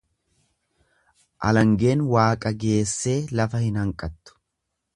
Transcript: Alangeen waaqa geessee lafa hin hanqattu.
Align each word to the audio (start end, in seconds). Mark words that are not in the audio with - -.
Alangeen 1.49 2.01
waaqa 2.15 2.53
geessee 2.65 3.17
lafa 3.41 3.63
hin 3.67 3.79
hanqattu. 3.83 4.39